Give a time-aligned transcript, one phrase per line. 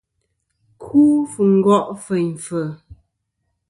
[0.81, 1.01] Ku
[1.31, 2.63] fɨ ngo' feyn fɨ̀.